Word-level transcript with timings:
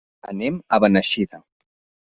Anem 0.31 0.57
a 0.77 0.81
Beneixida. 0.85 1.43